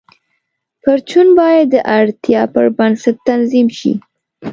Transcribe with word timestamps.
پرچون 0.81 1.27
باید 1.37 1.65
د 1.73 1.75
اړتیا 1.99 2.41
پر 2.53 2.65
بنسټ 2.77 3.15
تنظیم 3.27 3.67
شي. 3.79 3.93